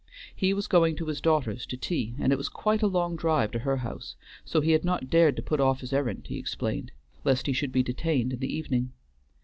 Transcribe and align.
He 0.35 0.51
was 0.55 0.65
going 0.65 0.95
to 0.95 1.05
his 1.05 1.21
daughter's 1.21 1.63
to 1.67 1.77
tea, 1.77 2.15
and 2.17 2.33
it 2.33 2.35
was 2.35 2.49
quite 2.49 2.81
a 2.81 2.87
long 2.87 3.15
drive 3.15 3.51
to 3.51 3.59
her 3.59 3.77
house, 3.77 4.15
so 4.43 4.59
he 4.59 4.71
had 4.71 4.83
not 4.83 5.11
dared 5.11 5.35
to 5.35 5.43
put 5.43 5.59
off 5.59 5.81
his 5.81 5.93
errand, 5.93 6.25
he 6.27 6.39
explained, 6.39 6.91
lest 7.23 7.45
he 7.45 7.53
should 7.53 7.71
be 7.71 7.83
detained 7.83 8.33
in 8.33 8.39
the 8.39 8.51
evening. 8.51 8.93